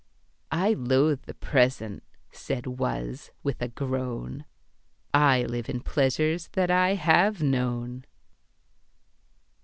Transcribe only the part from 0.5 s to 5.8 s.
"I loathe the present," said Was, with a groan; "I live